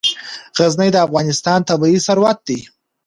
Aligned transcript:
غزني 0.57 0.89
د 0.93 0.97
افغانستان 1.07 1.59
طبعي 1.69 1.97
ثروت 2.05 2.37
دی. 2.47 2.59